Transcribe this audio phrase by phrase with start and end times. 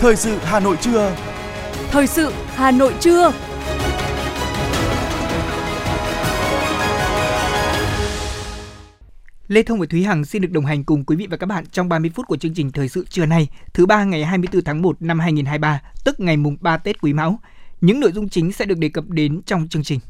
[0.00, 1.16] Thời sự Hà Nội trưa.
[1.90, 3.32] Thời sự Hà Nội trưa.
[9.48, 11.64] Lê Thông và Thúy Hằng xin được đồng hành cùng quý vị và các bạn
[11.72, 14.82] trong 30 phút của chương trình Thời sự trưa nay, thứ ba ngày 24 tháng
[14.82, 17.40] 1 năm 2023, tức ngày mùng 3 Tết Quý Mão.
[17.80, 20.00] Những nội dung chính sẽ được đề cập đến trong chương trình.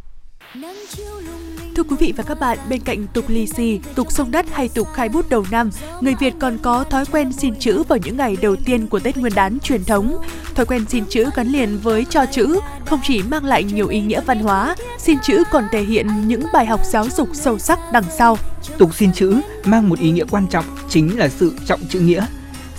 [1.78, 4.68] Thưa quý vị và các bạn, bên cạnh tục lì xì, tục sông đất hay
[4.68, 8.16] tục khai bút đầu năm, người Việt còn có thói quen xin chữ vào những
[8.16, 10.22] ngày đầu tiên của Tết Nguyên đán truyền thống.
[10.54, 14.00] Thói quen xin chữ gắn liền với cho chữ không chỉ mang lại nhiều ý
[14.00, 17.78] nghĩa văn hóa, xin chữ còn thể hiện những bài học giáo dục sâu sắc
[17.92, 18.38] đằng sau.
[18.78, 22.26] Tục xin chữ mang một ý nghĩa quan trọng chính là sự trọng chữ nghĩa.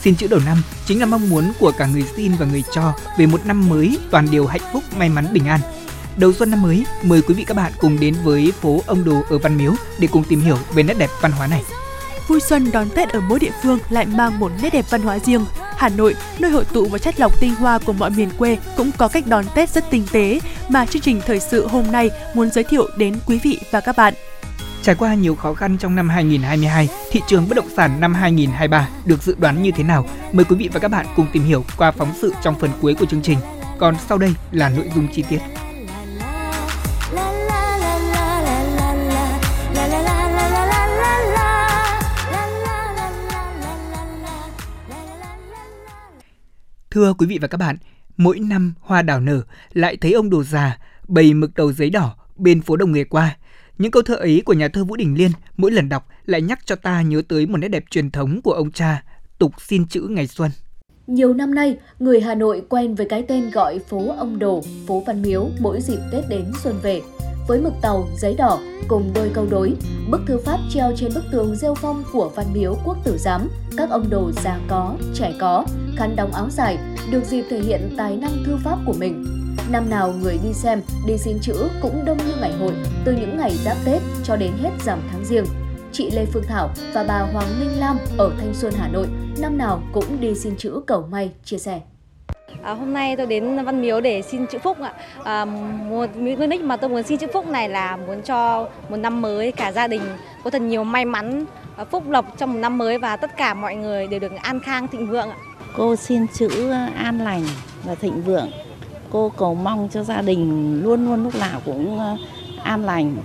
[0.02, 2.94] Xin chữ đầu năm chính là mong muốn của cả người xin và người cho
[3.18, 5.60] về một năm mới toàn điều hạnh phúc, may mắn, bình an.
[6.20, 9.22] Đầu xuân năm mới, mời quý vị các bạn cùng đến với phố Ông Đồ
[9.30, 11.64] ở Văn Miếu để cùng tìm hiểu về nét đẹp văn hóa này.
[12.28, 15.20] Vui xuân đón Tết ở mỗi địa phương lại mang một nét đẹp văn hóa
[15.20, 15.46] riêng.
[15.78, 18.92] Hà Nội, nơi hội tụ và chất lọc tinh hoa của mọi miền quê cũng
[18.98, 22.50] có cách đón Tết rất tinh tế mà chương trình thời sự hôm nay muốn
[22.52, 24.14] giới thiệu đến quý vị và các bạn.
[24.82, 28.90] Trải qua nhiều khó khăn trong năm 2022, thị trường bất động sản năm 2023
[29.06, 30.06] được dự đoán như thế nào?
[30.32, 32.96] Mời quý vị và các bạn cùng tìm hiểu qua phóng sự trong phần cuối
[32.96, 33.38] của chương trình.
[33.80, 35.40] Còn sau đây là nội dung chi tiết.
[46.92, 47.78] Thưa quý vị và các bạn,
[48.18, 49.42] mỗi năm hoa đào nở
[49.74, 53.38] lại thấy ông đồ già bày mực đầu giấy đỏ bên phố đồng nghề qua.
[53.78, 56.60] Những câu thơ ấy của nhà thơ Vũ Đình Liên mỗi lần đọc lại nhắc
[56.66, 59.04] cho ta nhớ tới một nét đẹp truyền thống của ông cha,
[59.38, 60.52] tục xin chữ ngày xuân.
[61.08, 65.04] Nhiều năm nay, người Hà Nội quen với cái tên gọi phố ông Đồ, phố
[65.08, 67.02] Văn Miếu mỗi dịp Tết đến xuân về.
[67.50, 69.74] Với mực tàu, giấy đỏ cùng đôi câu đối,
[70.10, 73.50] bức thư pháp treo trên bức tường rêu phong của Văn Miếu Quốc Tử Giám,
[73.78, 76.78] các ông đồ già có, trẻ có, khăn đóng áo dài,
[77.12, 79.26] được dịp thể hiện tài năng thư pháp của mình.
[79.72, 82.74] Năm nào người đi xem, đi xin chữ cũng đông như ngày hội,
[83.06, 85.46] từ những ngày giáp Tết cho đến hết rằm tháng riêng.
[85.92, 89.08] Chị Lê Phương Thảo và bà Hoàng Minh Lam ở Thanh Xuân, Hà Nội
[89.40, 91.82] năm nào cũng đi xin chữ cầu may, chia sẻ.
[92.64, 94.94] À, hôm nay tôi đến Văn Miếu để xin chữ phúc ạ.
[95.24, 98.98] À, một mục đích mà tôi muốn xin chữ phúc này là muốn cho một
[98.98, 100.02] năm mới cả gia đình
[100.44, 101.46] có thật nhiều may mắn,
[101.78, 104.60] à, phúc lộc trong một năm mới và tất cả mọi người đều được an
[104.60, 105.38] khang thịnh vượng ạ.
[105.78, 107.44] Cô xin chữ an lành
[107.84, 108.52] và thịnh vượng.
[109.10, 112.18] Cô cầu mong cho gia đình luôn luôn lúc nào cũng ờ,
[112.64, 113.18] an lành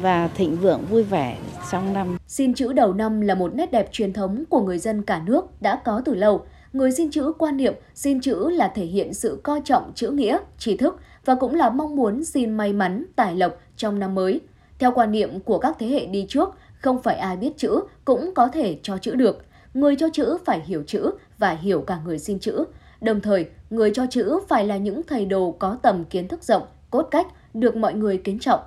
[0.00, 1.36] và thịnh vượng vui vẻ
[1.72, 2.18] trong năm.
[2.28, 5.62] Xin chữ đầu năm là một nét đẹp truyền thống của người dân cả nước
[5.62, 9.40] đã có từ lâu người xin chữ quan niệm xin chữ là thể hiện sự
[9.42, 13.36] coi trọng chữ nghĩa, trí thức và cũng là mong muốn xin may mắn, tài
[13.36, 14.40] lộc trong năm mới.
[14.78, 18.34] Theo quan niệm của các thế hệ đi trước, không phải ai biết chữ cũng
[18.34, 19.44] có thể cho chữ được.
[19.74, 22.64] Người cho chữ phải hiểu chữ và hiểu cả người xin chữ.
[23.00, 26.62] Đồng thời, người cho chữ phải là những thầy đồ có tầm kiến thức rộng,
[26.90, 28.60] cốt cách, được mọi người kính trọng.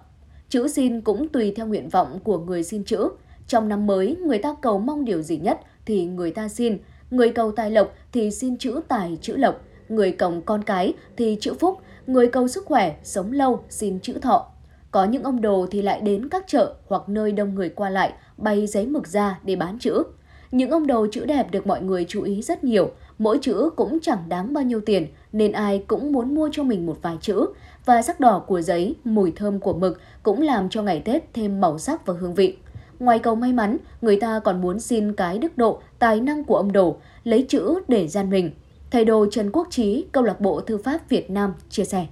[0.49, 3.09] Chữ xin cũng tùy theo nguyện vọng của người xin chữ.
[3.47, 6.77] Trong năm mới, người ta cầu mong điều gì nhất thì người ta xin–
[7.11, 11.37] Người cầu tài lộc thì xin chữ tài chữ lộc, người cầu con cái thì
[11.41, 14.51] chữ phúc, người cầu sức khỏe, sống lâu xin chữ thọ.
[14.91, 18.13] Có những ông đồ thì lại đến các chợ hoặc nơi đông người qua lại
[18.37, 20.03] bày giấy mực ra để bán chữ.
[20.51, 23.99] Những ông đồ chữ đẹp được mọi người chú ý rất nhiều, mỗi chữ cũng
[24.01, 27.45] chẳng đáng bao nhiêu tiền nên ai cũng muốn mua cho mình một vài chữ.
[27.85, 31.61] Và sắc đỏ của giấy, mùi thơm của mực cũng làm cho ngày Tết thêm
[31.61, 32.57] màu sắc và hương vị.
[32.99, 36.55] Ngoài cầu may mắn, người ta còn muốn xin cái đức độ, tài năng của
[36.55, 38.51] ông Đồ, lấy chữ để gian mình.
[38.91, 42.07] Thầy đồ Trần Quốc Trí, câu lạc bộ thư pháp Việt Nam chia sẻ.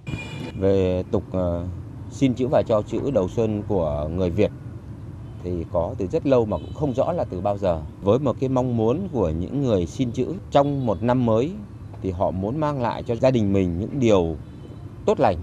[0.60, 1.66] Về tục ờ,
[2.12, 4.52] xin chữ và cho chữ đầu xuân của người Việt
[5.44, 7.82] thì có từ rất lâu mà cũng không rõ là từ bao giờ.
[8.02, 11.52] Với một cái mong muốn của những người xin chữ trong một năm mới
[12.02, 14.36] thì họ muốn mang lại cho gia đình mình những điều
[15.06, 15.38] tốt lành.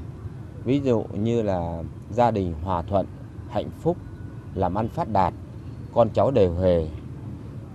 [0.65, 3.07] Ví dụ như là gia đình hòa thuận,
[3.49, 3.97] hạnh phúc,
[4.55, 5.35] làm ăn phát đạt,
[5.95, 6.87] con cháu đều hề,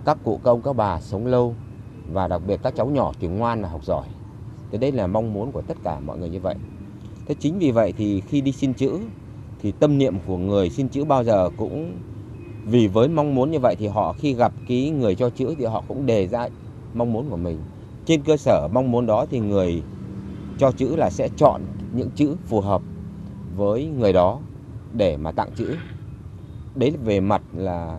[0.04, 1.54] các cụ công các bà sống lâu
[2.12, 4.06] và đặc biệt các cháu nhỏ thì ngoan và học giỏi.
[4.70, 6.54] Thế đây là mong muốn của tất cả mọi người như vậy.
[7.26, 9.00] Thế chính vì vậy thì khi đi xin chữ
[9.62, 11.92] thì tâm niệm của người xin chữ bao giờ cũng
[12.64, 15.64] vì với mong muốn như vậy thì họ khi gặp cái người cho chữ thì
[15.64, 16.48] họ cũng đề ra
[16.94, 17.58] mong muốn của mình.
[18.06, 19.82] Trên cơ sở mong muốn đó thì người
[20.58, 21.62] cho chữ là sẽ chọn
[21.92, 22.82] những chữ phù hợp
[23.56, 24.38] với người đó
[24.92, 25.76] để mà tặng chữ
[26.76, 27.98] đấy về mặt là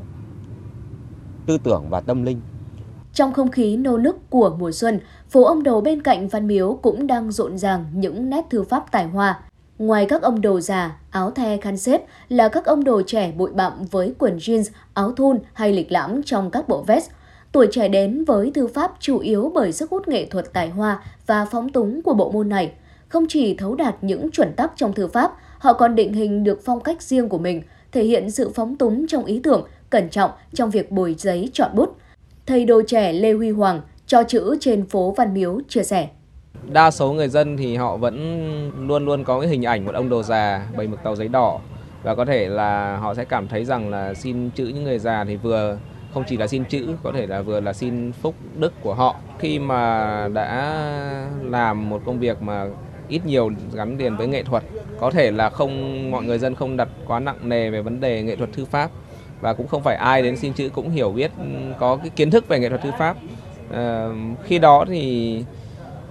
[1.45, 2.41] tư tưởng và tâm linh.
[3.13, 6.79] Trong không khí nô nức của mùa xuân, phố ông đồ bên cạnh Văn Miếu
[6.81, 9.39] cũng đang rộn ràng những nét thư pháp tài hoa.
[9.79, 13.51] Ngoài các ông đồ già, áo the khăn xếp là các ông đồ trẻ bụi
[13.51, 14.63] bặm với quần jeans,
[14.94, 17.09] áo thun hay lịch lãm trong các bộ vest.
[17.51, 21.01] tuổi trẻ đến với thư pháp chủ yếu bởi sức hút nghệ thuật tài hoa
[21.25, 22.73] và phóng túng của bộ môn này.
[23.09, 26.59] Không chỉ thấu đạt những chuẩn tắc trong thư pháp, họ còn định hình được
[26.65, 27.62] phong cách riêng của mình,
[27.92, 31.72] thể hiện sự phóng túng trong ý tưởng, cẩn trọng trong việc bồi giấy chọn
[31.75, 31.98] bút.
[32.45, 36.07] Thầy đồ trẻ Lê Huy Hoàng cho chữ trên phố Văn Miếu chia sẻ.
[36.72, 40.10] Đa số người dân thì họ vẫn luôn luôn có cái hình ảnh một ông
[40.10, 41.60] đồ già bày mực tàu giấy đỏ
[42.04, 45.24] và có thể là họ sẽ cảm thấy rằng là xin chữ những người già
[45.24, 45.78] thì vừa
[46.13, 49.16] không chỉ là xin chữ có thể là vừa là xin phúc đức của họ
[49.40, 50.80] khi mà đã
[51.44, 52.68] làm một công việc mà
[53.07, 54.63] ít nhiều gắn liền với nghệ thuật
[54.99, 58.23] có thể là không mọi người dân không đặt quá nặng nề về vấn đề
[58.23, 58.91] nghệ thuật thư pháp
[59.41, 61.44] và cũng không phải ai đến xin chữ cũng hiểu biết ừ,
[61.79, 63.17] có cái kiến thức về nghệ thuật thư pháp.
[63.71, 64.07] À,
[64.44, 65.44] khi đó thì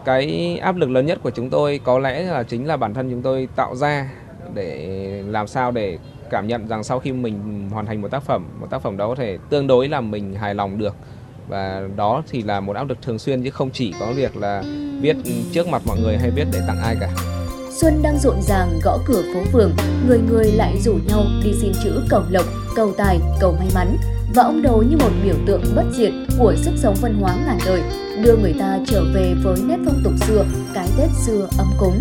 [0.04, 3.10] cái áp lực lớn nhất của chúng tôi có lẽ là chính là bản thân
[3.10, 4.10] chúng tôi tạo ra
[4.54, 5.98] để làm sao để
[6.30, 9.08] cảm nhận rằng sau khi mình hoàn thành một tác phẩm một tác phẩm đó
[9.08, 10.94] có thể tương đối là mình hài lòng được.
[11.48, 14.62] Và đó thì là một áp lực thường xuyên chứ không chỉ có việc là
[15.00, 15.16] viết
[15.52, 17.35] trước mặt mọi người hay viết để tặng ai cả.
[17.80, 19.72] Xuân đang rộn ràng gõ cửa phố phường,
[20.08, 22.44] người người lại rủ nhau đi xin chữ cầu lộc,
[22.76, 23.96] cầu tài, cầu may mắn.
[24.34, 27.58] Và ông đồ như một biểu tượng bất diệt của sức sống văn hóa ngàn
[27.66, 27.82] đời,
[28.22, 30.44] đưa người ta trở về với nét phong tục xưa,
[30.74, 32.00] cái Tết xưa ấm cúng.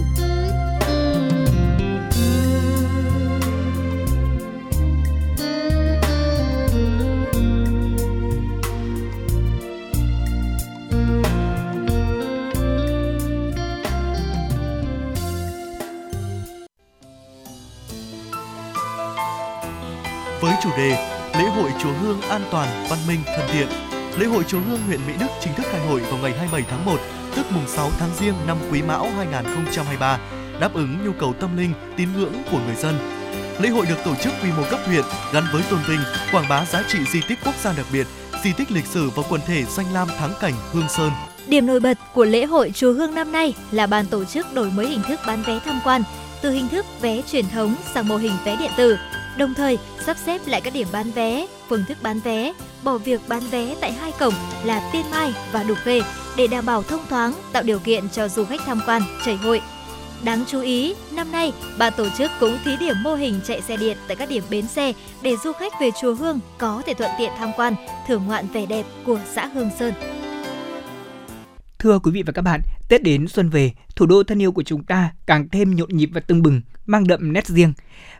[20.77, 20.89] Đề
[21.38, 23.68] Lễ hội Chùa Hương an toàn, văn minh, thân thiện.
[24.19, 26.86] Lễ hội Chùa Hương huyện Mỹ Đức chính thức khai hội vào ngày 27 tháng
[26.86, 26.98] 1,
[27.36, 30.19] tức mùng 6 tháng Giêng năm Quý Mão 2023,
[30.60, 32.98] đáp ứng nhu cầu tâm linh, tín ngưỡng của người dân.
[33.60, 36.00] Lễ hội được tổ chức quy mô cấp huyện gắn với tôn vinh,
[36.31, 38.07] quảng bá giá trị di tích quốc gia đặc biệt,
[38.44, 41.12] di tích lịch sử và quần thể danh lam thắng cảnh Hương Sơn.
[41.48, 44.71] Điểm nổi bật của lễ hội Chùa Hương năm nay là ban tổ chức đổi
[44.71, 46.04] mới hình thức bán vé tham quan
[46.42, 48.98] từ hình thức vé truyền thống sang mô hình vé điện tử
[49.37, 52.53] đồng thời sắp xếp lại các điểm bán vé, phương thức bán vé,
[52.83, 54.33] bỏ việc bán vé tại hai cổng
[54.63, 56.01] là Tiên Mai và Đục Khê
[56.37, 59.61] để đảm bảo thông thoáng, tạo điều kiện cho du khách tham quan, chảy hội.
[60.23, 63.77] Đáng chú ý, năm nay, ban tổ chức cũng thí điểm mô hình chạy xe
[63.77, 67.11] điện tại các điểm bến xe để du khách về chùa Hương có thể thuận
[67.17, 67.75] tiện tham quan,
[68.07, 69.93] thưởng ngoạn vẻ đẹp của xã Hương Sơn.
[71.85, 74.63] Thưa quý vị và các bạn, Tết đến xuân về, thủ đô thân yêu của
[74.63, 77.73] chúng ta càng thêm nhộn nhịp và tưng bừng, mang đậm nét riêng.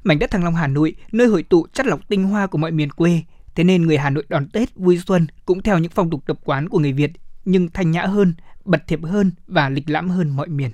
[0.04, 2.72] Mảnh đất Thăng Long Hà Nội, nơi hội tụ chất lọc tinh hoa của mọi
[2.72, 3.22] miền quê,
[3.56, 6.40] thế nên người Hà Nội đón Tết vui xuân cũng theo những phong tục tập
[6.44, 7.12] quán của người Việt,
[7.46, 8.34] nhưng thanh nhã hơn,
[8.66, 10.72] bật thiệp hơn và lịch lãm hơn mọi miền.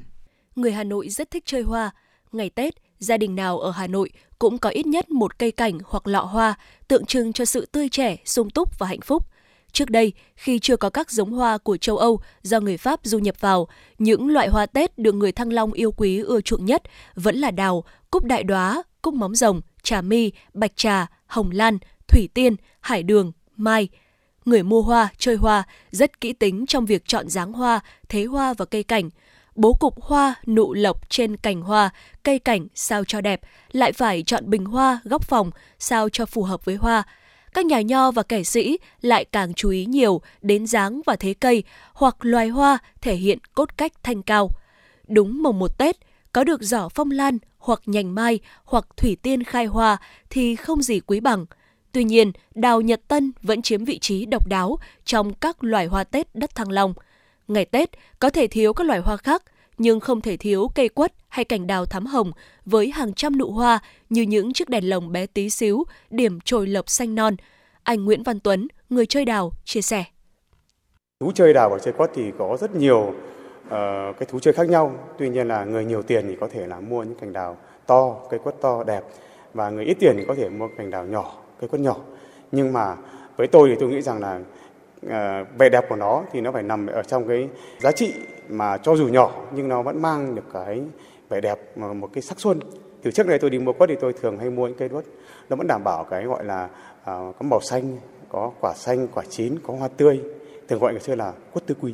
[0.56, 1.92] Người Hà Nội rất thích chơi hoa.
[2.32, 4.10] Ngày Tết, gia đình nào ở Hà Nội
[4.40, 6.54] cũng có ít nhất một cây cảnh hoặc lọ hoa
[6.88, 9.28] tượng trưng cho sự tươi trẻ, sung túc và hạnh phúc.
[9.74, 13.20] Trước đây, khi chưa có các giống hoa của châu Âu do người Pháp du
[13.20, 16.84] nhập vào, những loại hoa Tết được người Thăng Long yêu quý ưa chuộng nhất
[17.16, 21.78] vẫn là đào, cúc đại đóa, cúc móng rồng, trà mi, bạch trà, hồng lan,
[22.08, 23.90] thủy tiên, hải đường, mai.
[24.46, 27.80] Người mua hoa, chơi hoa rất kỹ tính trong việc chọn dáng hoa,
[28.10, 29.10] thế hoa và cây cảnh.
[29.56, 31.90] Bố cục hoa, nụ lộc trên cành hoa,
[32.24, 33.42] cây cảnh sao cho đẹp,
[33.72, 37.04] lại phải chọn bình hoa, góc phòng sao cho phù hợp với hoa–
[37.54, 41.34] các nhà nho và kẻ sĩ lại càng chú ý nhiều đến dáng và thế
[41.34, 44.50] cây hoặc loài hoa thể hiện cốt cách thanh cao.
[45.08, 45.96] Đúng mồng một Tết,
[46.34, 49.98] có được giỏ phong lan hoặc nhành mai hoặc thủy tiên khai hoa
[50.30, 51.46] thì không gì quý bằng.
[51.92, 56.04] Tuy nhiên, đào Nhật Tân vẫn chiếm vị trí độc đáo trong các loài hoa
[56.04, 56.94] Tết đất Thăng Long.
[57.48, 57.90] Ngày Tết
[58.20, 59.44] có thể thiếu các loài hoa khác,
[59.82, 62.32] nhưng không thể thiếu cây quất hay cành đào thắm hồng
[62.66, 66.68] với hàng trăm nụ hoa như những chiếc đèn lồng bé tí xíu, điểm trồi
[66.68, 67.36] lộc xanh non.
[67.84, 70.04] Anh Nguyễn Văn Tuấn, người chơi đào, chia sẻ.
[71.20, 73.72] Thú chơi đào và chơi quất thì có rất nhiều uh,
[74.20, 74.96] cái thú chơi khác nhau.
[75.18, 78.16] Tuy nhiên là người nhiều tiền thì có thể là mua những cành đào to,
[78.30, 79.04] cây quất to đẹp
[79.54, 81.96] và người ít tiền thì có thể mua cành đào nhỏ, cây quất nhỏ.
[82.52, 82.96] Nhưng mà
[83.38, 84.40] với tôi thì tôi nghĩ rằng là
[85.10, 88.14] Ờ, vẻ đẹp của nó thì nó phải nằm ở trong cái giá trị
[88.50, 90.82] mà cho dù nhỏ nhưng nó vẫn mang được cái
[91.30, 92.60] vẻ đẹp mà một cái sắc xuân
[93.04, 95.06] từ trước đây tôi đi mua quất thì tôi thường hay mua những cây quất
[95.50, 96.64] nó vẫn đảm bảo cái gọi là
[97.02, 97.98] uh, có màu xanh
[98.30, 100.22] có quả xanh quả chín có hoa tươi
[100.68, 101.94] thường gọi ngày xưa là quất tứ quý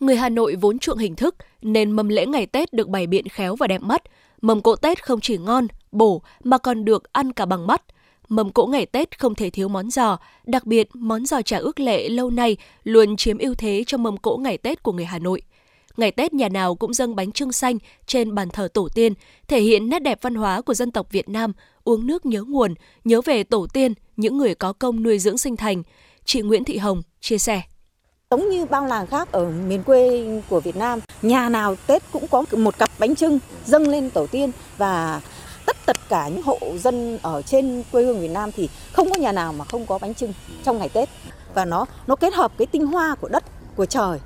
[0.00, 3.28] Người Hà Nội vốn chuộng hình thức nên mâm lễ ngày Tết được bày biện
[3.28, 4.02] khéo và đẹp mắt.
[4.40, 7.82] Mâm cỗ Tết không chỉ ngon, bổ mà còn được ăn cả bằng mắt.
[8.28, 11.80] Mâm cỗ ngày Tết không thể thiếu món giò, đặc biệt món giò chả ước
[11.80, 15.18] lệ lâu nay luôn chiếm ưu thế trong mâm cỗ ngày Tết của người Hà
[15.18, 15.42] Nội.
[15.96, 19.14] Ngày Tết nhà nào cũng dâng bánh trưng xanh trên bàn thờ tổ tiên,
[19.48, 21.52] thể hiện nét đẹp văn hóa của dân tộc Việt Nam,
[21.84, 25.56] uống nước nhớ nguồn, nhớ về tổ tiên, những người có công nuôi dưỡng sinh
[25.56, 25.82] thành.
[26.24, 27.62] chị Nguyễn Thị Hồng chia sẻ.
[28.30, 32.26] Giống như bao làng khác ở miền quê của Việt Nam, nhà nào Tết cũng
[32.28, 35.20] có một cặp bánh trưng dâng lên tổ tiên và
[35.66, 39.16] tất tất cả những hộ dân ở trên quê hương Việt Nam thì không có
[39.16, 40.32] nhà nào mà không có bánh trưng
[40.64, 41.08] trong ngày Tết
[41.54, 43.44] và nó nó kết hợp cái tinh hoa của đất
[43.76, 44.18] của trời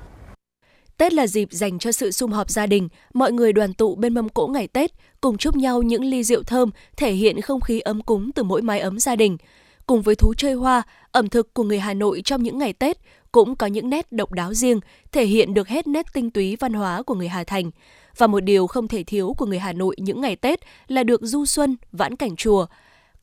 [0.99, 4.13] Tết là dịp dành cho sự sum họp gia đình, mọi người đoàn tụ bên
[4.13, 4.91] mâm cỗ ngày Tết,
[5.21, 8.61] cùng chúc nhau những ly rượu thơm, thể hiện không khí ấm cúng từ mỗi
[8.61, 9.37] mái ấm gia đình.
[9.85, 10.81] Cùng với thú chơi hoa,
[11.11, 12.97] ẩm thực của người Hà Nội trong những ngày Tết
[13.31, 14.79] cũng có những nét độc đáo riêng,
[15.11, 17.71] thể hiện được hết nét tinh túy văn hóa của người Hà Thành.
[18.19, 21.21] Và một điều không thể thiếu của người Hà Nội những ngày Tết là được
[21.23, 22.65] du xuân, vãn cảnh chùa.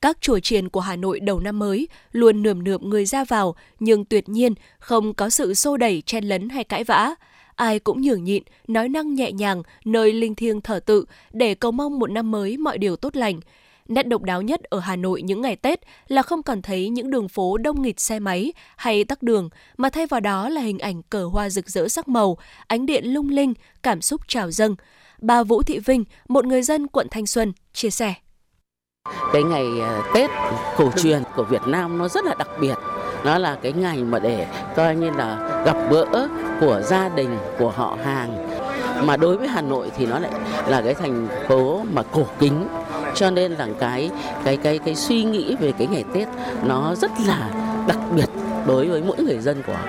[0.01, 3.55] Các chùa chiền của Hà Nội đầu năm mới luôn nườm nượp người ra vào,
[3.79, 7.15] nhưng tuyệt nhiên không có sự xô đẩy, chen lấn hay cãi vã
[7.57, 11.71] ai cũng nhường nhịn, nói năng nhẹ nhàng, nơi linh thiêng thở tự để cầu
[11.71, 13.39] mong một năm mới mọi điều tốt lành.
[13.87, 17.09] Nét độc đáo nhất ở Hà Nội những ngày Tết là không còn thấy những
[17.09, 20.79] đường phố đông nghịt xe máy hay tắc đường, mà thay vào đó là hình
[20.79, 23.53] ảnh cờ hoa rực rỡ sắc màu, ánh điện lung linh,
[23.83, 24.75] cảm xúc trào dâng.
[25.21, 28.13] Bà Vũ Thị Vinh, một người dân quận Thanh Xuân, chia sẻ.
[29.33, 30.29] Cái ngày ờ, Tết
[30.77, 32.75] cổ truyền của Việt Nam nó rất là đặc biệt.
[33.25, 36.27] Nó là cái ngày mà để coi như là gặp gỡ
[36.59, 38.47] của gia đình, của họ hàng.
[39.05, 40.31] Mà đối với Hà Nội thì nó lại
[40.67, 42.67] là cái thành phố mà cổ kính
[43.17, 44.11] cho nên là cái
[44.43, 46.27] cái cái cái suy nghĩ về cái ngày Tết
[46.63, 47.49] nó rất là
[47.87, 48.29] đặc biệt
[48.67, 49.79] đối với mỗi người dân của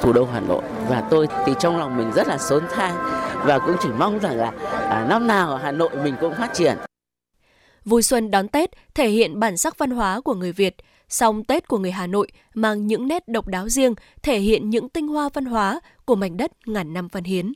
[0.00, 2.96] thủ đô Hà Nội và tôi thì trong lòng mình rất là xốn thang
[3.44, 4.52] và cũng chỉ mong rằng là
[4.90, 6.76] à, năm nào ở Hà Nội mình cũng phát triển.
[7.84, 10.76] Vui xuân đón Tết thể hiện bản sắc văn hóa của người Việt,
[11.08, 14.88] song Tết của người Hà Nội mang những nét độc đáo riêng, thể hiện những
[14.88, 17.52] tinh hoa văn hóa của mảnh đất ngàn năm văn hiến.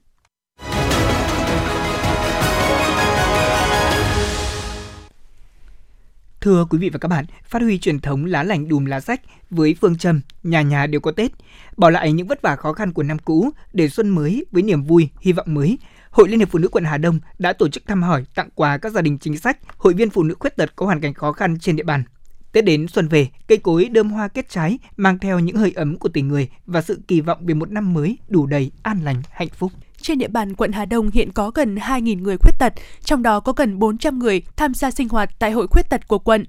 [6.42, 9.20] Thưa quý vị và các bạn, phát huy truyền thống lá lành đùm lá rách
[9.50, 11.32] với phương châm nhà nhà đều có Tết,
[11.76, 14.82] bỏ lại những vất vả khó khăn của năm cũ để xuân mới với niềm
[14.82, 15.78] vui, hy vọng mới.
[16.10, 18.78] Hội Liên hiệp Phụ nữ quận Hà Đông đã tổ chức thăm hỏi, tặng quà
[18.78, 21.32] các gia đình chính sách, hội viên phụ nữ khuyết tật có hoàn cảnh khó
[21.32, 22.04] khăn trên địa bàn.
[22.52, 25.98] Tết đến xuân về, cây cối đơm hoa kết trái mang theo những hơi ấm
[25.98, 29.22] của tình người và sự kỳ vọng về một năm mới đủ đầy an lành,
[29.30, 29.72] hạnh phúc.
[30.02, 32.72] Trên địa bàn quận Hà Đông hiện có gần 2.000 người khuyết tật,
[33.04, 36.18] trong đó có gần 400 người tham gia sinh hoạt tại hội khuyết tật của
[36.18, 36.44] quận.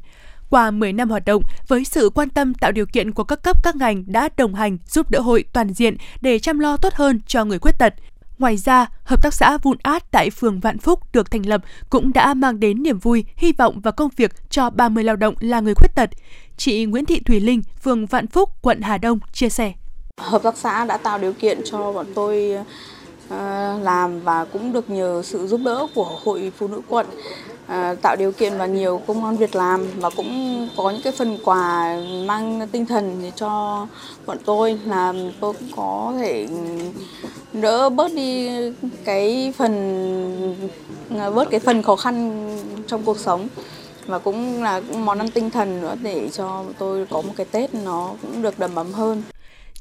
[0.50, 3.64] Qua 10 năm hoạt động, với sự quan tâm tạo điều kiện của các cấp
[3.64, 7.20] các ngành đã đồng hành giúp đỡ hội toàn diện để chăm lo tốt hơn
[7.28, 7.94] cho người khuyết tật.
[8.38, 12.14] Ngoài ra, Hợp tác xã Vun Át tại phường Vạn Phúc được thành lập cũng
[12.14, 15.60] đã mang đến niềm vui, hy vọng và công việc cho 30 lao động là
[15.60, 16.10] người khuyết tật.
[16.58, 19.74] Chị Nguyễn Thị Thùy Linh, phường Vạn Phúc, quận Hà Đông chia sẻ.
[20.18, 22.58] Hợp tác xã đã tạo điều kiện cho bọn tôi
[23.40, 27.06] Ờ, làm và cũng được nhờ sự giúp đỡ của Hội Phụ nữ quận
[27.68, 31.14] ờ, tạo điều kiện và nhiều công an việc làm và cũng có những cái
[31.14, 33.88] phần quà mang tinh thần cho
[34.26, 36.48] bọn tôi là tôi cũng có thể
[37.54, 38.50] đỡ bớt đi
[39.06, 39.74] cái phần
[41.18, 42.48] ờ, bớt cái phần khó khăn
[42.88, 43.48] trong cuộc sống
[44.06, 47.74] và cũng là món ăn tinh thần nữa để cho tôi có một cái Tết
[47.74, 49.24] nó cũng được đầm ấm hơn.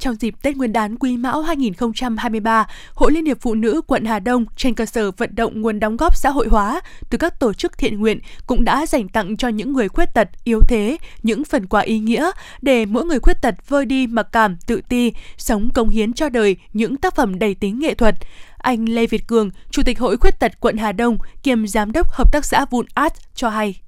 [0.03, 4.19] Trong dịp Tết Nguyên đán Quý Mão 2023, Hội Liên hiệp Phụ nữ quận Hà
[4.19, 6.81] Đông trên cơ sở vận động nguồn đóng góp xã hội hóa
[7.11, 10.29] từ các tổ chức thiện nguyện cũng đã dành tặng cho những người khuyết tật,
[10.45, 12.31] yếu thế những phần quà ý nghĩa
[12.63, 16.29] để mỗi người khuyết tật vơi đi mặc cảm, tự ti, sống công hiến cho
[16.29, 18.15] đời những tác phẩm đầy tính nghệ thuật.
[18.59, 22.13] Anh Lê Việt Cường, Chủ tịch Hội Khuyết tật quận Hà Đông, kiêm Giám đốc
[22.13, 23.81] Hợp tác xã Vun Art cho hay.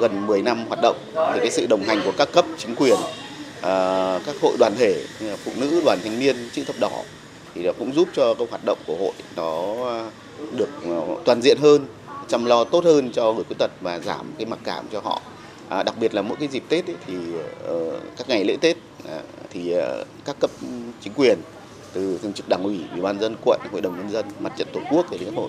[0.00, 2.96] Gần 10 năm hoạt động thì cái sự đồng hành của các cấp chính quyền
[3.62, 5.04] À, các hội đoàn thể
[5.44, 7.02] phụ nữ đoàn thanh niên chữ thập đỏ
[7.54, 9.74] thì nó cũng giúp cho các hoạt động của hội nó
[10.56, 11.86] được à, toàn diện hơn
[12.28, 15.20] chăm lo tốt hơn cho người khuyết tật và giảm cái mặc cảm cho họ.
[15.68, 17.14] À, đặc biệt là mỗi cái dịp tết ấy, thì
[17.70, 18.76] uh, các ngày lễ tết
[19.08, 20.50] à, thì uh, các cấp
[21.00, 21.38] chính quyền
[21.92, 24.68] từ thường trực đảng ủy ủy ban dân quận hội đồng nhân dân mặt trận
[24.72, 25.48] tổ quốc để đến hội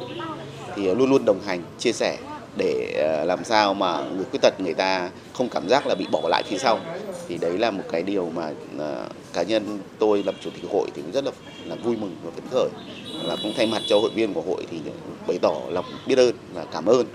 [0.76, 2.18] thì luôn luôn đồng hành chia sẻ
[2.58, 6.08] để ờ, làm sao mà người khuyết tật người ta không cảm giác là bị
[6.12, 6.80] bỏ lại phía sau
[7.32, 10.88] thì đấy là một cái điều mà uh, cá nhân tôi làm chủ tịch hội
[10.96, 11.32] thì cũng rất là
[11.66, 12.70] là vui mừng và phấn khởi
[13.24, 14.78] là cũng thay mặt cho hội viên của hội thì
[15.28, 17.06] bày tỏ lòng biết ơn và cảm ơn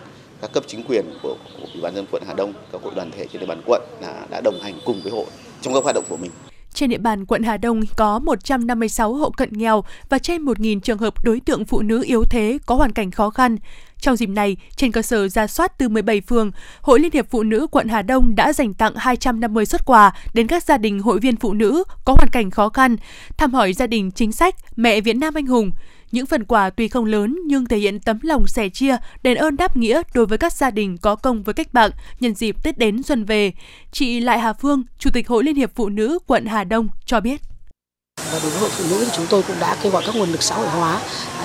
[0.40, 3.10] các cấp chính quyền của, của ủy ban dân quận Hà Đông, các hội đoàn
[3.10, 5.26] thể trên địa bàn quận là đã đồng hành cùng với hội
[5.60, 6.30] trong các hoạt động của mình.
[6.76, 10.98] Trên địa bàn quận Hà Đông có 156 hộ cận nghèo và trên 1.000 trường
[10.98, 13.56] hợp đối tượng phụ nữ yếu thế có hoàn cảnh khó khăn.
[14.00, 17.42] Trong dịp này, trên cơ sở ra soát từ 17 phường, Hội Liên hiệp Phụ
[17.42, 21.18] nữ quận Hà Đông đã dành tặng 250 xuất quà đến các gia đình hội
[21.18, 22.96] viên phụ nữ có hoàn cảnh khó khăn,
[23.36, 25.70] thăm hỏi gia đình chính sách mẹ Việt Nam anh hùng.
[26.12, 29.56] Những phần quà tuy không lớn nhưng thể hiện tấm lòng sẻ chia, đền ơn
[29.56, 32.78] đáp nghĩa đối với các gia đình có công với cách mạng nhân dịp Tết
[32.78, 33.52] đến xuân về.
[33.92, 37.20] Chị Lại Hà Phương, Chủ tịch Hội Liên hiệp Phụ nữ quận Hà Đông cho
[37.20, 37.40] biết.
[38.32, 40.32] Và đối với hội phụ nữ thì chúng tôi cũng đã kêu gọi các nguồn
[40.32, 41.00] lực xã hội hóa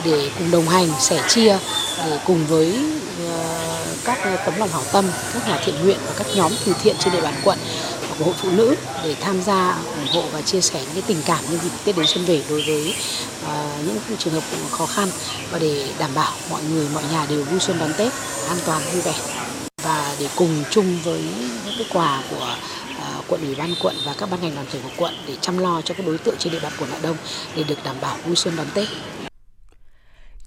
[0.06, 1.58] để cùng đồng hành, sẻ chia,
[2.06, 2.80] để cùng với
[3.20, 6.96] ờ, các tấm lòng hảo tâm, các nhà thiện nguyện và các nhóm từ thiện
[7.00, 7.58] trên địa bàn quận
[8.22, 11.22] của hội phụ nữ để tham gia ủng hộ và chia sẻ những cái tình
[11.26, 12.96] cảm nhân dịp Tết đến xuân về đối với
[13.46, 13.50] uh,
[13.86, 15.10] những trường hợp khó khăn
[15.52, 18.14] và để đảm bảo mọi người mọi nhà đều vui xuân đón Tết
[18.48, 19.14] an toàn vui vẻ
[19.84, 21.22] và để cùng chung với
[21.66, 22.56] những cái quà của
[22.98, 25.58] uh, quận ủy ban quận và các ban ngành đoàn thể của quận để chăm
[25.58, 27.18] lo cho các đối tượng trên địa bàn quận Hà Đông
[27.56, 28.88] để được đảm bảo vui xuân đón Tết.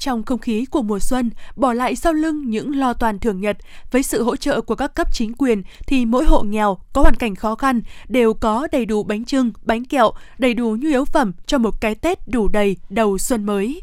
[0.04, 3.56] Trong không khí của mùa xuân, bỏ lại sau lưng những lo toan thường nhật,
[3.90, 7.14] với sự hỗ trợ của các cấp chính quyền thì mỗi hộ nghèo có hoàn
[7.14, 11.04] cảnh khó khăn đều có đầy đủ bánh trưng, bánh kẹo, đầy đủ nhu yếu
[11.04, 13.80] phẩm cho một cái Tết đủ đầy đầu xuân mới.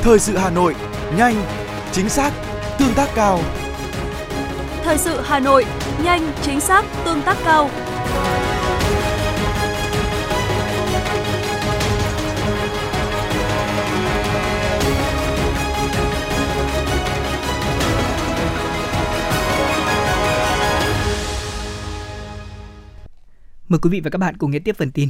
[0.00, 0.74] Thời sự Hà Nội,
[1.16, 1.34] nhanh,
[1.92, 2.32] chính xác,
[2.78, 3.40] tương tác cao.
[4.84, 5.64] Thời sự Hà Nội,
[6.04, 7.70] nhanh, chính xác, tương tác cao.
[23.68, 25.08] Mời quý vị và các bạn cùng nghe tiếp phần tin.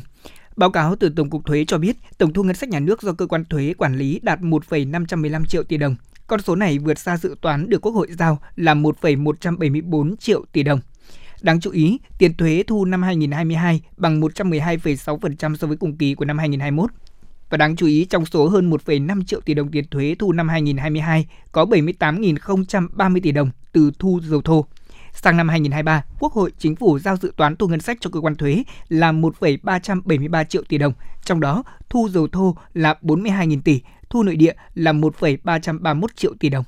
[0.57, 3.13] Báo cáo từ Tổng cục Thuế cho biết, tổng thu ngân sách nhà nước do
[3.13, 5.97] cơ quan thuế quản lý đạt 1,515 triệu tỷ đồng.
[6.27, 10.63] Con số này vượt xa dự toán được Quốc hội giao là 1,174 triệu tỷ
[10.63, 10.81] đồng.
[11.43, 16.25] Đáng chú ý, tiền thuế thu năm 2022 bằng 112,6% so với cùng kỳ của
[16.25, 16.91] năm 2021.
[17.51, 20.49] Và đáng chú ý, trong số hơn 1,5 triệu tỷ đồng tiền thuế thu năm
[20.49, 24.67] 2022, có 78.030 tỷ đồng từ thu dầu thô.
[25.23, 28.21] Sang năm 2023, Quốc hội, Chính phủ giao dự toán thu ngân sách cho cơ
[28.21, 30.93] quan thuế là 1,373 triệu tỷ đồng,
[31.25, 33.81] trong đó thu dầu thô là 42.000 tỷ,
[34.11, 36.65] thu nội địa là 1,331 triệu tỷ đồng.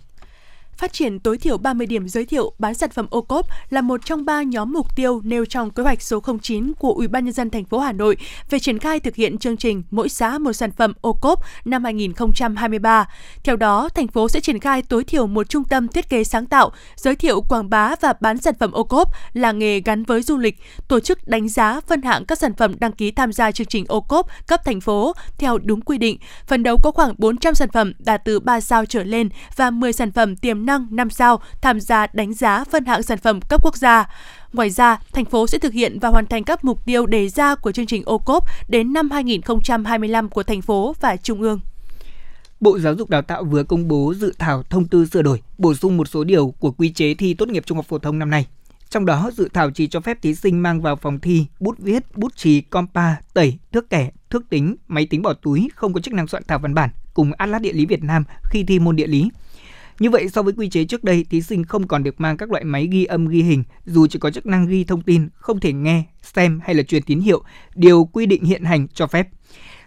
[0.79, 4.01] Phát triển tối thiểu 30 điểm giới thiệu bán sản phẩm ô cốp là một
[4.05, 7.35] trong ba nhóm mục tiêu nêu trong kế hoạch số 09 của Ủy ban nhân
[7.35, 8.17] dân thành phố Hà Nội
[8.51, 11.85] về triển khai thực hiện chương trình mỗi xã một sản phẩm ô cốp năm
[11.85, 13.09] 2023.
[13.45, 16.47] Theo đó, thành phố sẽ triển khai tối thiểu một trung tâm thiết kế sáng
[16.47, 20.23] tạo, giới thiệu quảng bá và bán sản phẩm ô cốp là nghề gắn với
[20.23, 20.57] du lịch,
[20.89, 23.85] tổ chức đánh giá phân hạng các sản phẩm đăng ký tham gia chương trình
[23.89, 26.19] ô cốp cấp thành phố theo đúng quy định.
[26.47, 29.93] Phần đầu có khoảng 400 sản phẩm đạt từ 3 sao trở lên và 10
[29.93, 33.61] sản phẩm tiềm năng 5 sao tham gia đánh giá phân hạng sản phẩm cấp
[33.65, 34.07] quốc gia.
[34.53, 37.55] Ngoài ra, thành phố sẽ thực hiện và hoàn thành các mục tiêu đề ra
[37.55, 41.61] của chương trình ô cốp đến năm 2025 của thành phố và trung ương.
[42.61, 45.75] Bộ Giáo dục Đào tạo vừa công bố dự thảo thông tư sửa đổi, bổ
[45.75, 48.31] sung một số điều của quy chế thi tốt nghiệp trung học phổ thông năm
[48.31, 48.47] nay.
[48.91, 52.17] Trong đó, dự thảo chỉ cho phép thí sinh mang vào phòng thi bút viết,
[52.17, 56.15] bút chì, compa, tẩy, thước kẻ, thước tính, máy tính bỏ túi không có chức
[56.15, 59.07] năng soạn thảo văn bản cùng Atlas địa lý Việt Nam khi thi môn địa
[59.07, 59.31] lý.
[59.99, 62.51] Như vậy so với quy chế trước đây, thí sinh không còn được mang các
[62.51, 65.61] loại máy ghi âm ghi hình dù chỉ có chức năng ghi thông tin, không
[65.61, 67.43] thể nghe, xem hay là truyền tín hiệu,
[67.75, 69.29] điều quy định hiện hành cho phép.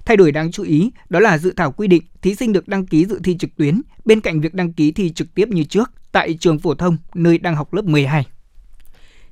[0.06, 2.86] Thay đổi đáng chú ý đó là dự thảo quy định thí sinh được đăng
[2.86, 5.92] ký dự thi trực tuyến bên cạnh việc đăng ký thi trực tiếp như trước
[6.12, 8.26] tại trường phổ thông nơi đang học lớp 12.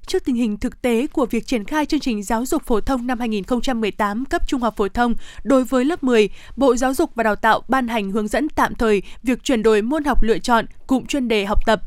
[0.06, 3.08] Trước tình hình thực tế của việc triển khai chương trình giáo dục phổ thông
[3.08, 7.24] năm 2018 cấp trung học phổ thông đối với lớp 10, Bộ Giáo dục và
[7.24, 10.66] Đào tạo ban hành hướng dẫn tạm thời việc chuyển đổi môn học lựa chọn
[10.88, 11.82] cụm chuyên đề học tập.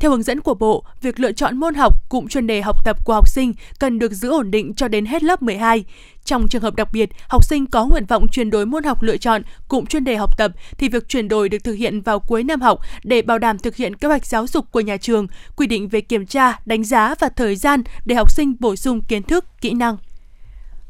[0.00, 3.04] Theo hướng dẫn của Bộ, việc lựa chọn môn học cụm chuyên đề học tập
[3.04, 5.84] của học sinh cần được giữ ổn định cho đến hết lớp 12.
[6.24, 9.16] Trong trường hợp đặc biệt, học sinh có nguyện vọng chuyển đổi môn học lựa
[9.16, 12.44] chọn cụm chuyên đề học tập thì việc chuyển đổi được thực hiện vào cuối
[12.44, 15.66] năm học để bảo đảm thực hiện kế hoạch giáo dục của nhà trường, quy
[15.66, 19.22] định về kiểm tra, đánh giá và thời gian để học sinh bổ sung kiến
[19.22, 19.96] thức, kỹ năng.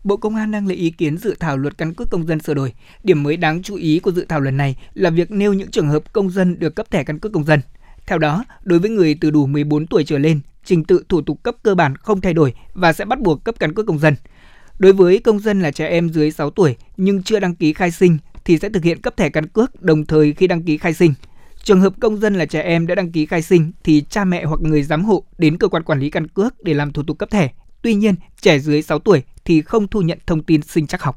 [0.04, 2.54] Bộ Công an đang lấy ý kiến dự thảo luật căn cước công dân sửa
[2.54, 2.72] đổi.
[3.02, 5.88] Điểm mới đáng chú ý của dự thảo lần này là việc nêu những trường
[5.88, 7.60] hợp công dân được cấp thẻ căn cước công dân.
[8.06, 11.42] Theo đó, đối với người từ đủ 14 tuổi trở lên, trình tự thủ tục
[11.42, 14.14] cấp cơ bản không thay đổi và sẽ bắt buộc cấp căn cước công dân.
[14.78, 17.90] Đối với công dân là trẻ em dưới 6 tuổi nhưng chưa đăng ký khai
[17.90, 20.94] sinh thì sẽ thực hiện cấp thẻ căn cước đồng thời khi đăng ký khai
[20.94, 21.14] sinh.
[21.62, 24.44] Trường hợp công dân là trẻ em đã đăng ký khai sinh thì cha mẹ
[24.44, 27.18] hoặc người giám hộ đến cơ quan quản lý căn cước để làm thủ tục
[27.18, 27.48] cấp thẻ.
[27.82, 31.16] Tuy nhiên, trẻ dưới 6 tuổi thì không thu nhận thông tin sinh chắc học.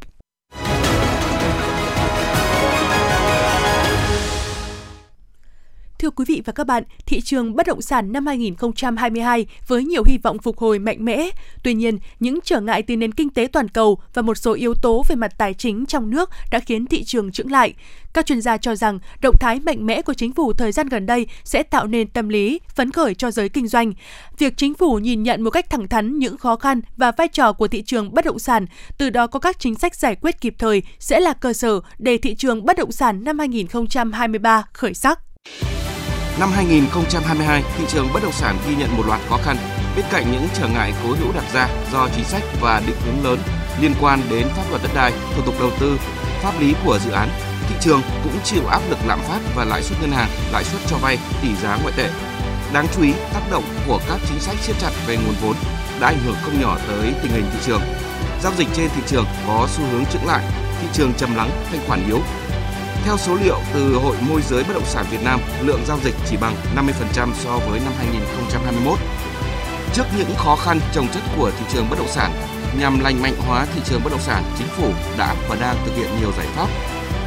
[6.00, 10.04] Thưa quý vị và các bạn, thị trường bất động sản năm 2022 với nhiều
[10.06, 11.30] hy vọng phục hồi mạnh mẽ.
[11.64, 14.74] Tuy nhiên, những trở ngại từ nền kinh tế toàn cầu và một số yếu
[14.74, 17.74] tố về mặt tài chính trong nước đã khiến thị trường chững lại.
[18.14, 21.06] Các chuyên gia cho rằng động thái mạnh mẽ của chính phủ thời gian gần
[21.06, 23.94] đây sẽ tạo nên tâm lý phấn khởi cho giới kinh doanh.
[24.38, 27.54] Việc chính phủ nhìn nhận một cách thẳng thắn những khó khăn và vai trò
[27.54, 28.66] của thị trường bất động sản,
[28.98, 32.18] từ đó có các chính sách giải quyết kịp thời sẽ là cơ sở để
[32.18, 35.20] thị trường bất động sản năm 2023 khởi sắc.
[36.40, 39.58] Năm 2022, thị trường bất động sản ghi nhận một loạt khó khăn.
[39.96, 43.26] Bên cạnh những trở ngại cố hữu đặt ra do chính sách và định hướng
[43.26, 43.40] lớn
[43.82, 46.00] liên quan đến pháp luật đất đai, thủ tục đầu tư,
[46.42, 47.30] pháp lý của dự án,
[47.70, 50.82] thị trường cũng chịu áp lực lạm phát và lãi suất ngân hàng, lãi suất
[50.88, 52.10] cho vay, tỷ giá ngoại tệ.
[52.74, 55.56] Đáng chú ý, tác động của các chính sách siết chặt về nguồn vốn
[56.00, 57.82] đã ảnh hưởng không nhỏ tới tình hình thị trường.
[58.44, 60.44] Giao dịch trên thị trường có xu hướng chững lại,
[60.82, 62.20] thị trường trầm lắng, thanh khoản yếu,
[63.06, 66.16] theo số liệu từ Hội môi giới bất động sản Việt Nam, lượng giao dịch
[66.30, 69.00] chỉ bằng 50% so với năm 2021.
[69.94, 72.32] Trước những khó khăn trồng chất của thị trường bất động sản,
[72.80, 75.96] nhằm lành mạnh hóa thị trường bất động sản, chính phủ đã và đang thực
[75.96, 76.68] hiện nhiều giải pháp.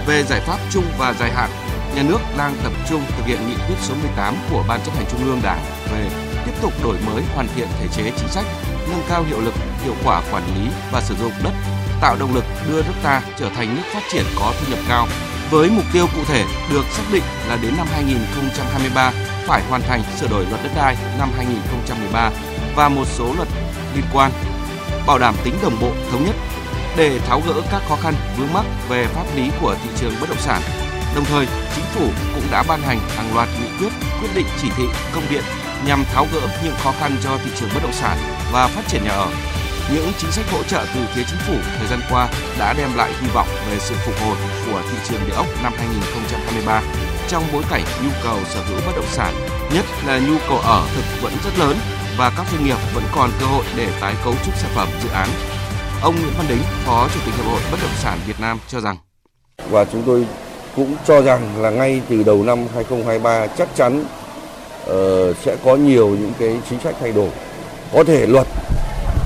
[0.06, 1.50] Về giải pháp chung và dài hạn,
[1.96, 5.06] nhà nước đang tập trung thực hiện nghị quyết số 18 của Ban chấp hành
[5.10, 6.08] Trung ương Đảng về
[6.46, 8.44] tiếp tục đổi mới hoàn thiện thể chế chính sách,
[8.90, 9.54] nâng cao hiệu lực,
[9.84, 11.52] hiệu quả quản lý và sử dụng đất,
[12.00, 15.06] tạo động lực đưa nước ta trở thành nước phát triển có thu nhập cao,
[15.52, 19.12] với mục tiêu cụ thể được xác định là đến năm 2023
[19.46, 22.30] phải hoàn thành sửa đổi luật đất đai năm 2013
[22.76, 23.48] và một số luật
[23.94, 24.32] liên quan,
[25.06, 26.34] bảo đảm tính đồng bộ thống nhất
[26.96, 30.28] để tháo gỡ các khó khăn vướng mắc về pháp lý của thị trường bất
[30.28, 30.62] động sản.
[31.14, 34.68] Đồng thời, chính phủ cũng đã ban hành hàng loạt nghị quyết, quyết định chỉ
[34.76, 34.84] thị,
[35.14, 35.42] công điện
[35.86, 38.18] nhằm tháo gỡ những khó khăn cho thị trường bất động sản
[38.52, 39.28] và phát triển nhà ở
[39.92, 43.12] những chính sách hỗ trợ từ phía chính phủ thời gian qua đã đem lại
[43.20, 46.82] hy vọng về sự phục hồi của thị trường địa ốc năm 2023
[47.28, 49.34] trong bối cảnh nhu cầu sở hữu bất động sản,
[49.74, 51.76] nhất là nhu cầu ở thực vẫn rất lớn
[52.18, 55.08] và các doanh nghiệp vẫn còn cơ hội để tái cấu trúc sản phẩm dự
[55.08, 55.28] án.
[56.02, 58.80] Ông Nguyễn Văn Đính, Phó Chủ tịch Hiệp hội Bất động sản Việt Nam cho
[58.80, 58.96] rằng
[59.70, 60.26] và chúng tôi
[60.76, 64.04] cũng cho rằng là ngay từ đầu năm 2023 chắc chắn
[64.84, 67.28] uh, sẽ có nhiều những cái chính sách thay đổi.
[67.92, 68.46] Có thể luật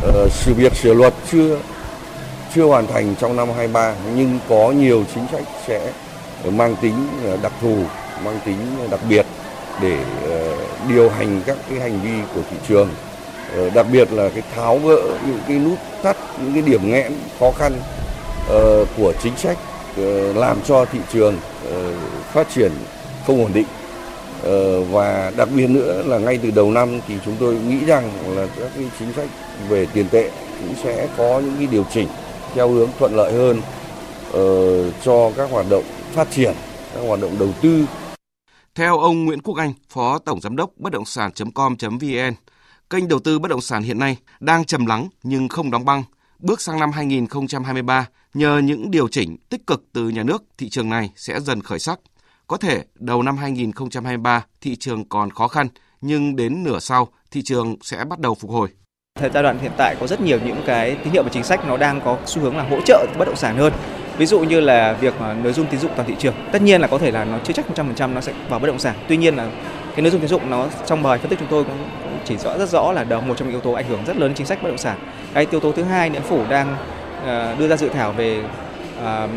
[0.09, 1.59] uh, sự việc sửa luật chưa
[2.55, 5.93] chưa hoàn thành trong năm 23 nhưng có nhiều chính sách sẽ
[6.51, 7.77] mang tính ờ, đặc thù,
[8.25, 8.57] mang tính
[8.91, 9.27] đặc biệt
[9.83, 12.89] để uh, điều hành các cái hành vi của thị trường.
[13.59, 17.13] Uh, đặc biệt là cái tháo gỡ những cái nút thắt, những cái điểm nghẽn
[17.41, 19.59] khó khăn uh, của chính sách
[20.35, 21.39] làm cho thị trường
[22.33, 22.73] phát triển
[23.27, 23.67] không ổn định.
[24.43, 28.11] Ờ, và đặc biệt nữa là ngay từ đầu năm thì chúng tôi nghĩ rằng
[28.37, 29.29] là các cái chính sách
[29.69, 32.09] về tiền tệ cũng sẽ có những cái điều chỉnh
[32.55, 33.61] theo hướng thuận lợi hơn
[34.33, 36.55] ờ, cho các hoạt động phát triển,
[36.95, 37.87] các hoạt động đầu tư.
[38.75, 42.35] Theo ông Nguyễn Quốc Anh, Phó Tổng Giám đốc Bất động sản.com.vn,
[42.91, 46.03] kênh đầu tư bất động sản hiện nay đang trầm lắng nhưng không đóng băng.
[46.39, 50.89] Bước sang năm 2023, nhờ những điều chỉnh tích cực từ nhà nước, thị trường
[50.89, 52.01] này sẽ dần khởi sắc.
[52.49, 55.67] Có thể đầu năm 2023 thị trường còn khó khăn,
[56.01, 58.69] nhưng đến nửa sau thị trường sẽ bắt đầu phục hồi.
[59.19, 61.69] Thời giai đoạn hiện tại có rất nhiều những cái tín hiệu và chính sách
[61.69, 63.73] nó đang có xu hướng là hỗ trợ bất động sản hơn.
[64.19, 66.35] Ví dụ như là việc nới dung tín dụng toàn thị trường.
[66.53, 68.79] Tất nhiên là có thể là nó chưa chắc 100% nó sẽ vào bất động
[68.79, 68.97] sản.
[69.09, 69.51] Tuy nhiên là
[69.95, 71.89] cái nới dung tín dụng nó trong bài phân tích chúng tôi cũng,
[72.25, 74.29] chỉ rõ rất rõ là đó một trong những yếu tố ảnh hưởng rất lớn
[74.29, 74.99] đến chính sách bất động sản.
[75.35, 76.77] Cái yếu tố thứ hai nữa phủ đang
[77.25, 78.45] ờ, đưa ra dự thảo về
[79.05, 79.29] À,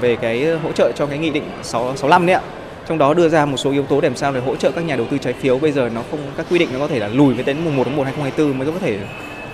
[0.00, 2.42] về cái hỗ trợ cho cái nghị định 6, 65 đấy ạ.
[2.88, 4.84] Trong đó đưa ra một số yếu tố để làm sao để hỗ trợ các
[4.84, 5.58] nhà đầu tư trái phiếu.
[5.58, 7.76] Bây giờ nó không các quy định nó có thể là lùi với đến mùng
[7.76, 8.98] 1 tháng 1 2024 mới có thể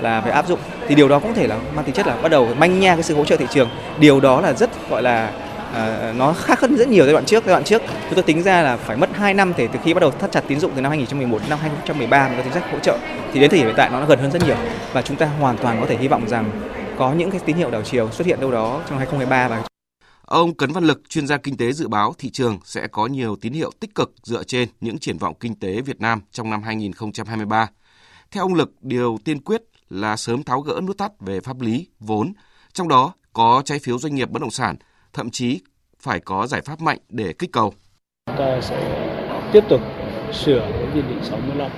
[0.01, 0.59] là phải áp dụng.
[0.89, 3.03] Thì điều đó cũng thể là mang tính chất là bắt đầu manh nha cái
[3.03, 3.69] sự hỗ trợ thị trường.
[3.99, 5.31] Điều đó là rất gọi là
[5.75, 7.45] à, nó khác hơn rất nhiều giai đoạn trước.
[7.47, 9.95] Giai đoạn trước chúng tôi tính ra là phải mất 2 năm để từ khi
[9.95, 12.53] bắt đầu thắt chặt tín dụng từ năm 2011 đến năm 2013 mới có chính
[12.53, 12.99] sách hỗ trợ.
[13.33, 14.57] Thì đến thời điểm hiện tại nó gần hơn rất nhiều
[14.93, 16.51] và chúng ta hoàn toàn có thể hy vọng rằng
[16.99, 19.65] có những cái tín hiệu đảo chiều xuất hiện đâu đó trong 2023 và
[20.27, 23.37] Ông Cấn Văn Lực, chuyên gia kinh tế dự báo thị trường sẽ có nhiều
[23.37, 26.63] tín hiệu tích cực dựa trên những triển vọng kinh tế Việt Nam trong năm
[26.63, 27.69] 2023.
[28.31, 31.87] Theo ông Lực, điều tiên quyết là sớm tháo gỡ nút thắt về pháp lý,
[32.01, 32.33] vốn,
[32.73, 34.77] trong đó có trái phiếu doanh nghiệp bất động sản,
[35.13, 35.61] thậm chí
[36.01, 37.75] phải có giải pháp mạnh để kích cầu.
[38.27, 39.11] Chúng ta sẽ
[39.53, 39.81] tiếp tục
[40.33, 41.71] sửa cái nghị định 65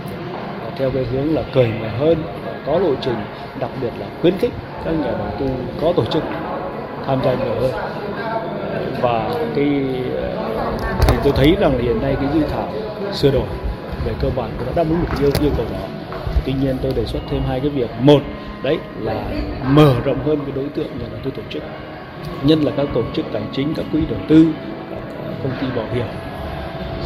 [0.78, 2.22] theo cái hướng là cởi mở hơn,
[2.66, 3.16] có lộ trình,
[3.60, 4.52] đặc biệt là khuyến khích
[4.84, 5.46] các nhà đầu tư
[5.80, 6.22] có tổ chức
[7.06, 7.70] tham gia nhiều hơn.
[9.00, 9.66] Và cái
[10.22, 10.28] ờ,
[11.00, 12.68] thì tôi thấy rằng hiện nay cái dự thảo
[13.12, 13.46] sửa đổi
[14.06, 15.86] về cơ bản cũng đã đáp ứng được yêu yêu cầu đó.
[16.44, 17.90] Tuy nhiên tôi đề xuất thêm hai cái việc.
[18.00, 18.20] Một
[18.62, 19.24] đấy là
[19.66, 21.62] mở rộng hơn cái đối tượng nhà đầu tư tổ chức
[22.42, 24.46] nhất là các tổ chức tài chính các quỹ đầu tư
[24.90, 24.98] các
[25.42, 26.06] công ty bảo hiểm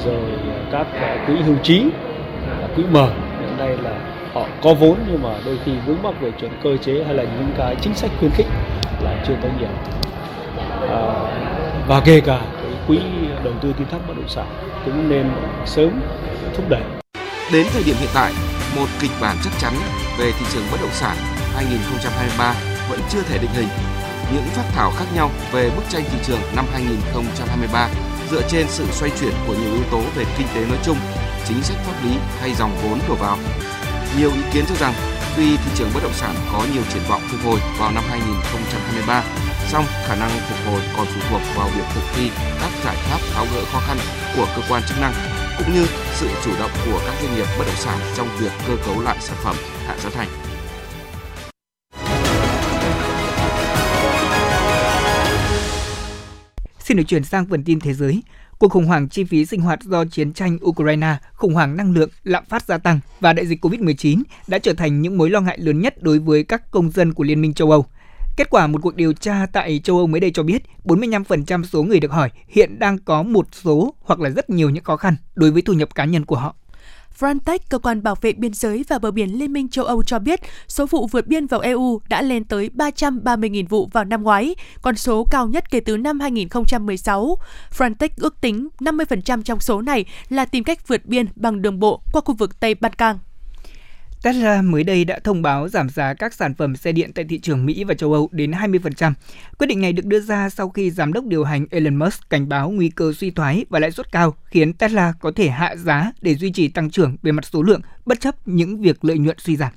[0.04, 0.24] rồi
[0.72, 0.86] các
[1.26, 1.84] quỹ hưu trí,
[2.76, 3.08] quỹ mở.
[3.40, 3.92] Hiện nay là
[4.34, 7.22] họ có vốn nhưng mà đôi khi vướng mắc về chuyện cơ chế hay là
[7.22, 8.46] những cái chính sách khuyến khích
[9.00, 9.68] là chưa có nhiều
[10.88, 11.32] à,
[11.88, 12.98] và kể cả cái quỹ
[13.44, 14.46] đầu tư tin thác bất động sản
[14.84, 15.30] cũng nên
[15.66, 16.00] sớm
[16.56, 16.82] thúc đẩy.
[17.52, 18.32] Đến thời điểm hiện tại,
[18.76, 19.72] một kịch bản chắc chắn
[20.18, 21.16] về thị trường bất động sản
[21.54, 22.54] 2023
[22.90, 23.68] vẫn chưa thể định hình.
[24.34, 27.88] Những phát thảo khác nhau về bức tranh thị trường năm 2023
[28.30, 30.96] dựa trên sự xoay chuyển của nhiều yếu tố về kinh tế nói chung,
[31.44, 33.38] chính sách pháp lý hay dòng vốn đổ vào.
[34.18, 34.94] Nhiều ý kiến cho rằng
[35.37, 39.25] tuy thị trường bất động sản có nhiều triển vọng phục hồi vào năm 2023,
[39.68, 43.18] song khả năng phục hồi còn phụ thuộc vào việc thực thi các giải pháp
[43.35, 43.96] tháo gỡ khó khăn
[44.37, 45.12] của cơ quan chức năng
[45.59, 48.77] cũng như sự chủ động của các doanh nghiệp bất động sản trong việc cơ
[48.87, 50.51] cấu lại sản phẩm hạ giá thành.
[56.92, 58.22] Xin được chuyển sang phần tin thế giới.
[58.59, 62.11] Cuộc khủng hoảng chi phí sinh hoạt do chiến tranh Ukraine, khủng hoảng năng lượng,
[62.24, 65.59] lạm phát gia tăng và đại dịch COVID-19 đã trở thành những mối lo ngại
[65.59, 67.87] lớn nhất đối với các công dân của Liên minh châu Âu.
[68.37, 71.83] Kết quả một cuộc điều tra tại châu Âu mới đây cho biết 45% số
[71.83, 75.16] người được hỏi hiện đang có một số hoặc là rất nhiều những khó khăn
[75.35, 76.57] đối với thu nhập cá nhân của họ.
[77.18, 80.18] Frontex, cơ quan bảo vệ biên giới và bờ biển Liên minh châu Âu cho
[80.18, 84.55] biết số vụ vượt biên vào EU đã lên tới 330.000 vụ vào năm ngoái,
[84.83, 87.38] con số cao nhất kể từ năm 2016.
[87.79, 92.03] Frontex ước tính 50% trong số này là tìm cách vượt biên bằng đường bộ
[92.12, 93.18] qua khu vực Tây Ban Cang.
[94.22, 97.38] Tesla mới đây đã thông báo giảm giá các sản phẩm xe điện tại thị
[97.38, 99.12] trường Mỹ và châu Âu đến 20%.
[99.58, 102.48] Quyết định này được đưa ra sau khi giám đốc điều hành Elon Musk cảnh
[102.48, 106.12] báo nguy cơ suy thoái và lãi suất cao, khiến Tesla có thể hạ giá
[106.20, 109.37] để duy trì tăng trưởng về mặt số lượng, bất chấp những việc lợi nhuận
[109.38, 109.72] suy giảm.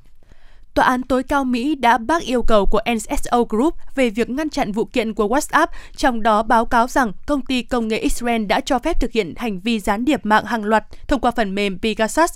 [0.76, 4.50] Tòa án tối cao Mỹ đã bác yêu cầu của NSO Group về việc ngăn
[4.50, 8.46] chặn vụ kiện của WhatsApp, trong đó báo cáo rằng công ty công nghệ Israel
[8.46, 11.56] đã cho phép thực hiện hành vi gián điệp mạng hàng loạt thông qua phần
[11.56, 12.32] mềm Pegasus.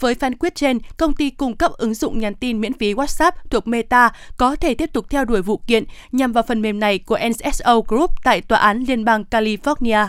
[0.00, 3.32] Với phán quyết trên, công ty cung cấp ứng dụng nhắn tin miễn phí WhatsApp
[3.50, 6.98] thuộc Meta có thể tiếp tục theo đuổi vụ kiện nhằm vào phần mềm này
[6.98, 10.08] của NSO Group tại Tòa án Liên bang California.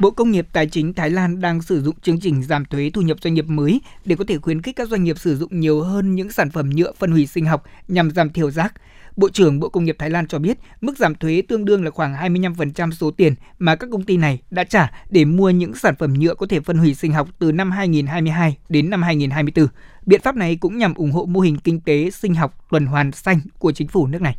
[0.00, 3.02] Bộ Công nghiệp Tài chính Thái Lan đang sử dụng chương trình giảm thuế thu
[3.02, 5.82] nhập doanh nghiệp mới để có thể khuyến khích các doanh nghiệp sử dụng nhiều
[5.82, 8.74] hơn những sản phẩm nhựa phân hủy sinh học nhằm giảm thiểu rác.
[9.16, 11.90] Bộ trưởng Bộ Công nghiệp Thái Lan cho biết, mức giảm thuế tương đương là
[11.90, 15.94] khoảng 25% số tiền mà các công ty này đã trả để mua những sản
[15.98, 19.66] phẩm nhựa có thể phân hủy sinh học từ năm 2022 đến năm 2024.
[20.06, 23.12] Biện pháp này cũng nhằm ủng hộ mô hình kinh tế sinh học tuần hoàn
[23.12, 24.36] xanh của chính phủ nước này.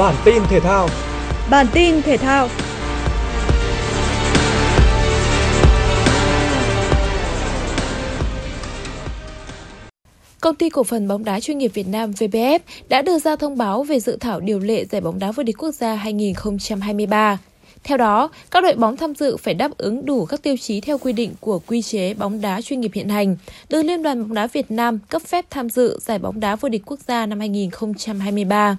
[0.00, 0.88] Bản tin thể thao.
[1.50, 2.48] Bản tin thể thao.
[10.40, 12.58] Công ty cổ phần bóng đá chuyên nghiệp Việt Nam VPF
[12.88, 15.56] đã đưa ra thông báo về dự thảo điều lệ giải bóng đá vô địch
[15.58, 17.38] quốc gia 2023.
[17.84, 20.98] Theo đó, các đội bóng tham dự phải đáp ứng đủ các tiêu chí theo
[20.98, 23.36] quy định của quy chế bóng đá chuyên nghiệp hiện hành,
[23.68, 26.68] được Liên đoàn bóng đá Việt Nam cấp phép tham dự giải bóng đá vô
[26.68, 28.76] địch quốc gia năm 2023.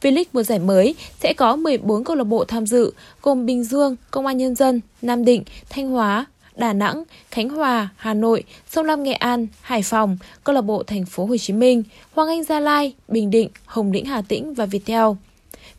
[0.00, 3.96] V-League mùa giải mới sẽ có 14 câu lạc bộ tham dự, gồm Bình Dương,
[4.10, 8.86] Công an Nhân dân, Nam Định, Thanh Hóa, Đà Nẵng, Khánh Hòa, Hà Nội, Sông
[8.86, 11.82] Lam Nghệ An, Hải Phòng, câu lạc bộ Thành phố Hồ Chí Minh,
[12.12, 15.06] Hoàng Anh Gia Lai, Bình Định, Hồng Lĩnh Hà Tĩnh và Viettel.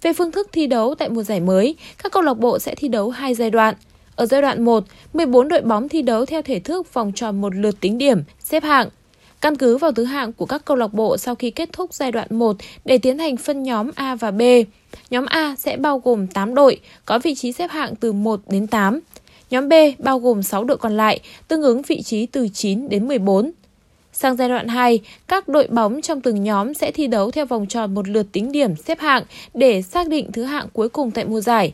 [0.01, 2.87] Về phương thức thi đấu tại mùa giải mới, các câu lạc bộ sẽ thi
[2.87, 3.75] đấu hai giai đoạn.
[4.15, 7.55] Ở giai đoạn 1, 14 đội bóng thi đấu theo thể thức vòng tròn một
[7.55, 8.89] lượt tính điểm, xếp hạng.
[9.41, 12.11] Căn cứ vào thứ hạng của các câu lạc bộ sau khi kết thúc giai
[12.11, 14.41] đoạn 1 để tiến hành phân nhóm A và B.
[15.09, 18.67] Nhóm A sẽ bao gồm 8 đội, có vị trí xếp hạng từ 1 đến
[18.67, 18.99] 8.
[19.49, 23.07] Nhóm B bao gồm 6 đội còn lại, tương ứng vị trí từ 9 đến
[23.07, 23.51] 14.
[24.13, 27.67] Sang giai đoạn 2, các đội bóng trong từng nhóm sẽ thi đấu theo vòng
[27.67, 29.23] tròn một lượt tính điểm xếp hạng
[29.53, 31.73] để xác định thứ hạng cuối cùng tại mùa giải.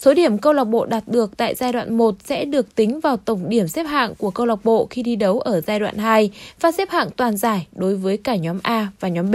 [0.00, 3.16] Số điểm câu lạc bộ đạt được tại giai đoạn 1 sẽ được tính vào
[3.16, 6.30] tổng điểm xếp hạng của câu lạc bộ khi thi đấu ở giai đoạn 2
[6.60, 9.34] và xếp hạng toàn giải đối với cả nhóm A và nhóm B.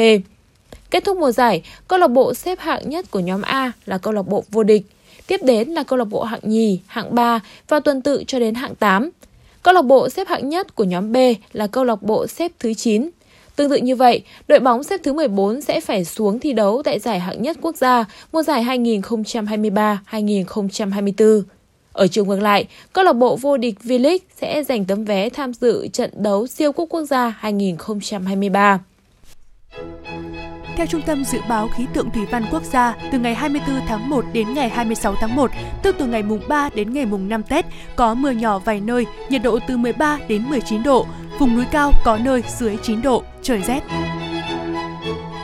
[0.92, 4.14] Kết thúc mùa giải, câu lạc bộ xếp hạng nhất của nhóm A là câu
[4.14, 4.82] lạc bộ vô địch.
[5.28, 8.56] Tiếp đến là câu lạc bộ hạng nhì, hạng 3 và tuần tự cho đến
[8.56, 9.10] hạng 8.
[9.64, 11.18] Câu lạc bộ xếp hạng nhất của nhóm B
[11.54, 13.10] là câu lạc bộ xếp thứ 9.
[13.56, 17.00] Tương tự như vậy, đội bóng xếp thứ 14 sẽ phải xuống thi đấu tại
[17.00, 21.42] giải hạng nhất quốc gia mùa giải 2023-2024.
[21.94, 25.54] Ở chiều ngược lại, câu lạc bộ vô địch V-League sẽ giành tấm vé tham
[25.54, 28.80] dự trận đấu siêu cúp quốc gia 2023.
[30.76, 34.10] Theo Trung tâm Dự báo Khí tượng Thủy văn Quốc gia, từ ngày 24 tháng
[34.10, 35.52] 1 đến ngày 26 tháng 1,
[35.84, 39.06] tức từ ngày mùng 3 đến ngày mùng 5 Tết, có mưa nhỏ vài nơi,
[39.30, 41.06] nhiệt độ từ 13 đến 19 độ,
[41.40, 43.82] vùng núi cao có nơi dưới 9 độ, trời rét.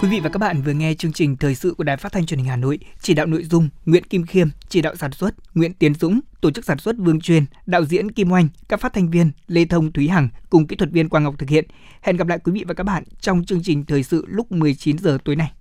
[0.01, 2.25] Quý vị và các bạn vừa nghe chương trình thời sự của Đài Phát thanh
[2.25, 5.35] Truyền hình Hà Nội, chỉ đạo nội dung Nguyễn Kim Khiêm, chỉ đạo sản xuất
[5.55, 8.93] Nguyễn Tiến Dũng, tổ chức sản xuất Vương Truyền, đạo diễn Kim Oanh, các phát
[8.93, 11.65] thanh viên Lê Thông Thúy Hằng cùng kỹ thuật viên Quang Ngọc thực hiện.
[12.01, 14.97] Hẹn gặp lại quý vị và các bạn trong chương trình thời sự lúc 19
[14.97, 15.51] giờ tối nay.